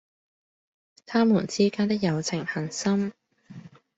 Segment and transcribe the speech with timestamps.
[1.05, 3.13] 他們之間的友情很深。